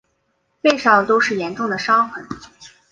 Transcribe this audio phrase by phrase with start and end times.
[0.63, 2.27] 背上都是严重的伤痕